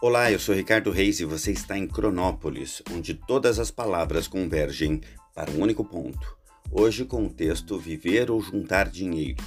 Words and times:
Olá, 0.00 0.30
eu 0.30 0.38
sou 0.38 0.54
Ricardo 0.54 0.92
Reis 0.92 1.18
e 1.18 1.24
você 1.24 1.50
está 1.50 1.76
em 1.76 1.84
Cronópolis, 1.84 2.80
onde 2.92 3.14
todas 3.14 3.58
as 3.58 3.72
palavras 3.72 4.28
convergem 4.28 5.00
para 5.34 5.50
um 5.50 5.60
único 5.60 5.84
ponto. 5.84 6.38
Hoje 6.70 7.04
com 7.04 7.26
o 7.26 7.28
texto 7.28 7.76
Viver 7.80 8.30
ou 8.30 8.40
Juntar 8.40 8.88
Dinheiro, 8.88 9.42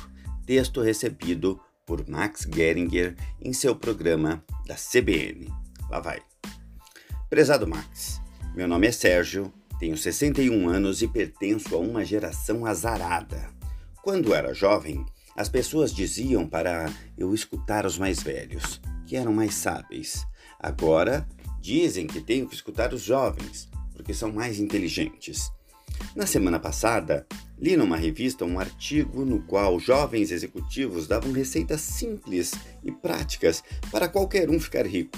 texto 0.46 0.82
recebido 0.82 1.58
por 1.86 2.06
Max 2.06 2.46
Geringer 2.54 3.16
em 3.40 3.54
seu 3.54 3.74
programa 3.74 4.44
da 4.68 4.76
CBN. 4.76 5.48
Lá 5.90 6.02
vai. 6.02 6.22
Prezado 7.30 7.66
Max, 7.66 8.20
meu 8.54 8.68
nome 8.68 8.88
é 8.88 8.92
Sérgio, 8.92 9.54
tenho 9.80 9.96
61 9.96 10.68
anos 10.68 11.02
e 11.02 11.08
pertenço 11.08 11.74
a 11.74 11.78
uma 11.78 12.04
geração 12.04 12.66
azarada. 12.66 13.50
Quando 14.04 14.34
era 14.34 14.54
jovem, 14.54 15.06
as 15.34 15.48
pessoas 15.48 15.94
diziam 15.94 16.46
para 16.46 16.92
eu 17.18 17.34
escutar 17.34 17.86
os 17.86 17.98
mais 17.98 18.22
velhos, 18.22 18.82
que 19.08 19.16
eram 19.16 19.32
mais 19.32 19.54
sábeis. 19.54 20.30
Agora 20.62 21.28
dizem 21.60 22.06
que 22.06 22.22
tenho 22.22 22.48
que 22.48 22.54
escutar 22.54 22.94
os 22.94 23.02
jovens, 23.02 23.68
porque 23.96 24.14
são 24.14 24.32
mais 24.32 24.60
inteligentes. 24.60 25.52
Na 26.16 26.28
semana 26.28 26.60
passada, 26.60 27.26
li 27.58 27.76
numa 27.76 27.98
revista 27.98 28.46
um 28.46 28.60
artigo 28.60 29.26
no 29.26 29.42
qual 29.42 29.80
jovens 29.80 30.30
executivos 30.30 31.08
davam 31.08 31.32
receitas 31.32 31.82
simples 31.82 32.54
e 32.84 32.92
práticas 32.92 33.64
para 33.92 34.08
qualquer 34.08 34.52
um 34.52 34.60
ficar 34.60 34.86
rico. 34.86 35.18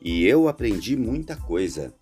E 0.00 0.24
eu 0.24 0.48
aprendi 0.48 0.96
muita 0.96 1.36
coisa. 1.36 1.94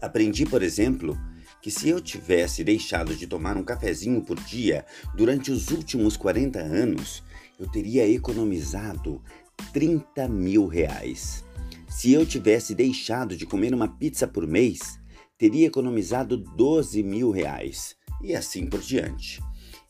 Aprendi, 0.00 0.44
por 0.44 0.62
exemplo, 0.62 1.16
que 1.60 1.70
se 1.70 1.88
eu 1.88 2.00
tivesse 2.00 2.64
deixado 2.64 3.14
de 3.14 3.28
tomar 3.28 3.56
um 3.56 3.62
cafezinho 3.62 4.22
por 4.22 4.40
dia 4.40 4.84
durante 5.14 5.52
os 5.52 5.70
últimos 5.70 6.16
40 6.16 6.58
anos, 6.58 7.22
eu 7.60 7.68
teria 7.68 8.08
economizado 8.08 9.22
30 9.72 10.28
mil 10.28 10.66
reais. 10.66 11.44
Se 11.88 12.12
eu 12.12 12.24
tivesse 12.24 12.74
deixado 12.74 13.36
de 13.36 13.46
comer 13.46 13.74
uma 13.74 13.88
pizza 13.88 14.26
por 14.26 14.46
mês, 14.46 14.98
teria 15.36 15.66
economizado 15.66 16.36
12 16.36 17.02
mil 17.02 17.30
reais. 17.30 17.96
E 18.22 18.34
assim 18.34 18.66
por 18.66 18.80
diante. 18.80 19.40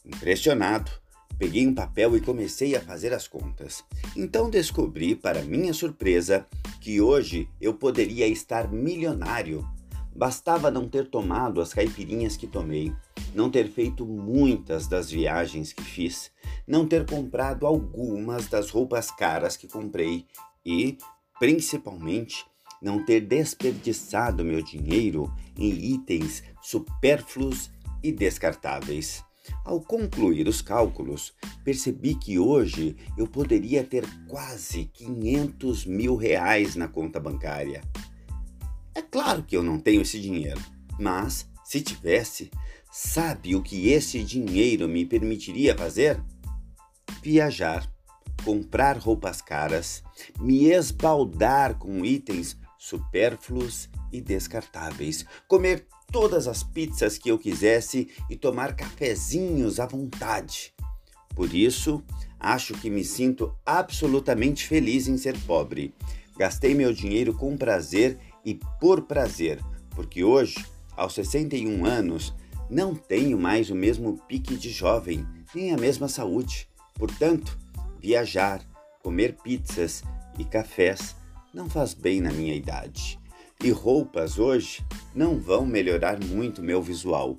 Impressionado, 0.05 0.91
peguei 1.39 1.67
um 1.67 1.75
papel 1.75 2.17
e 2.17 2.21
comecei 2.21 2.75
a 2.75 2.81
fazer 2.81 3.13
as 3.13 3.29
contas. 3.29 3.85
Então 4.17 4.51
descobri, 4.51 5.15
para 5.15 5.43
minha 5.43 5.73
surpresa, 5.73 6.47
que 6.81 7.01
hoje 7.01 7.49
eu 7.61 7.75
poderia 7.75 8.27
estar 8.27 8.73
milionário 8.73 9.67
Bastava 10.15 10.71
não 10.71 10.89
ter 10.89 11.09
tomado 11.09 11.61
as 11.61 11.73
caipirinhas 11.73 12.37
que 12.37 12.47
tomei, 12.47 12.93
não 13.35 13.51
ter 13.51 13.69
feito 13.69 14.07
muitas 14.07 14.87
das 14.87 15.11
viagens 15.11 15.73
que 15.73 15.83
fiz, 15.83 16.31
não 16.67 16.87
ter 16.87 17.07
comprado 17.07 17.67
algumas 17.67 18.47
das 18.47 18.71
roupas 18.71 19.11
caras 19.11 19.57
que 19.57 19.67
comprei 19.67 20.27
e, 20.65 20.99
principalmente, 21.39 22.45
não 22.81 23.05
ter 23.05 23.21
desperdiçado 23.21 24.45
meu 24.45 24.63
dinheiro 24.63 25.33
em 25.57 25.71
itens 25.95 26.43
supérfluos 26.61 27.71
e 28.03 28.13
descartáveis. 28.13 29.25
Ao 29.65 29.81
concluir 29.81 30.47
os 30.47 30.61
cálculos, 30.61 31.33
percebi 31.65 32.15
que 32.15 32.39
hoje 32.39 32.97
eu 33.17 33.27
poderia 33.27 33.83
ter 33.83 34.05
quase 34.29 34.85
500 34.93 35.87
mil 35.87 36.17
reais 36.17 36.77
na 36.77 36.87
conta 36.87 37.19
bancária. 37.19 37.83
É 38.95 39.01
claro 39.01 39.43
que 39.43 39.57
eu 39.57 39.63
não 39.63 39.79
tenho 39.79 40.03
esse 40.03 40.21
dinheiro, 40.21 40.61
mas 40.99 41.49
se 41.65 41.81
tivesse, 41.81 42.51
sabe 42.91 43.57
o 43.57 43.63
que 43.63 43.89
esse 43.89 44.23
dinheiro 44.23 44.89
me 44.89 45.07
permitiria 45.07 45.77
fazer? 45.77 46.23
Viajar, 47.23 47.91
comprar 48.45 48.99
roupas 48.99 49.41
caras, 49.41 50.03
me 50.39 50.67
esbaldar 50.67 51.79
com 51.79 52.05
itens 52.05 52.57
supérfluos 52.79 53.89
e 54.13 54.21
descartáveis, 54.21 55.25
comer 55.49 55.87
todas 56.11 56.47
as 56.47 56.63
pizzas 56.63 57.17
que 57.17 57.31
eu 57.31 57.39
quisesse 57.39 58.11
e 58.29 58.37
tomar 58.37 58.77
cafezinhos 58.77 59.81
à 59.81 59.87
vontade. 59.87 60.75
Por 61.35 61.55
isso, 61.55 62.05
acho 62.39 62.75
que 62.75 62.91
me 62.91 63.05
sinto 63.05 63.57
absolutamente 63.65 64.67
feliz 64.67 65.09
em 65.09 65.17
ser 65.17 65.39
pobre. 65.47 65.95
Gastei 66.37 66.75
meu 66.75 66.93
dinheiro 66.93 67.33
com 67.33 67.57
prazer 67.57 68.19
e 68.45 68.59
por 68.81 69.03
prazer, 69.03 69.61
porque 69.91 70.25
hoje, 70.25 70.65
aos 70.97 71.15
61 71.15 71.85
anos, 71.85 72.35
não 72.71 72.95
tenho 72.95 73.39
mais 73.39 73.71
o 73.71 73.75
mesmo 73.75 74.19
pique 74.27 74.57
de 74.57 74.71
jovem, 74.71 75.27
nem 75.55 75.73
a 75.73 75.77
mesma 75.77 76.09
saúde. 76.09 76.69
Portanto, 76.95 77.59
viajar, 78.01 78.63
comer 79.03 79.37
pizzas 79.43 80.03
e 80.39 80.45
cafés 80.45 81.15
não 81.53 81.69
faz 81.69 81.93
bem 81.93 82.21
na 82.21 82.33
minha 82.33 82.55
idade. 82.55 83.19
E 83.63 83.71
roupas 83.71 84.39
hoje 84.39 84.85
não 85.15 85.39
vão 85.39 85.67
melhorar 85.67 86.19
muito 86.19 86.63
meu 86.63 86.83
visual. 86.83 87.37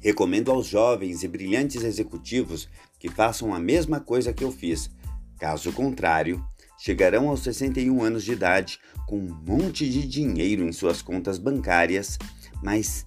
Recomendo 0.00 0.52
aos 0.52 0.66
jovens 0.66 1.22
e 1.24 1.28
brilhantes 1.28 1.82
executivos 1.82 2.68
que 2.98 3.08
façam 3.08 3.54
a 3.54 3.58
mesma 3.58 3.98
coisa 3.98 4.32
que 4.32 4.44
eu 4.44 4.52
fiz. 4.52 4.90
Caso 5.38 5.72
contrário, 5.72 6.44
chegarão 6.78 7.28
aos 7.28 7.40
61 7.40 8.02
anos 8.02 8.24
de 8.24 8.32
idade 8.32 8.80
com 9.06 9.18
um 9.18 9.34
monte 9.46 9.88
de 9.88 10.06
dinheiro 10.06 10.64
em 10.64 10.72
suas 10.72 11.00
contas 11.02 11.38
bancárias, 11.38 12.18
mas 12.62 13.06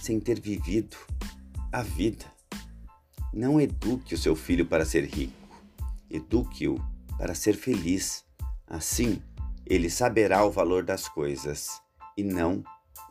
sem 0.00 0.20
ter 0.20 0.40
vivido 0.40 0.96
a 1.72 1.82
vida. 1.82 2.24
Não 3.32 3.60
eduque 3.60 4.14
o 4.14 4.18
seu 4.18 4.34
filho 4.34 4.66
para 4.66 4.84
ser 4.84 5.04
rico, 5.04 5.32
eduque-o 6.10 6.80
para 7.18 7.34
ser 7.34 7.54
feliz. 7.54 8.24
Assim, 8.66 9.22
ele 9.64 9.90
saberá 9.90 10.44
o 10.44 10.50
valor 10.50 10.84
das 10.84 11.08
coisas 11.08 11.80
e 12.16 12.22
não 12.22 12.62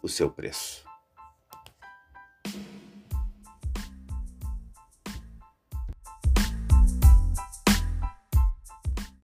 o 0.02 0.10
seu 0.10 0.30
preço. 0.30 0.85